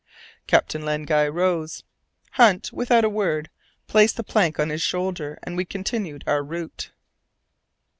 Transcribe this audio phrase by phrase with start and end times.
[0.47, 1.83] Captain Len Guy rose.
[2.31, 3.51] Hunt, without a word,
[3.85, 6.89] placed the plank upon his shoulder, and we continued our route.